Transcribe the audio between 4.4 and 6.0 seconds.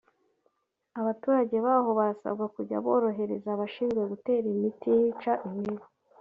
imiti yica imibu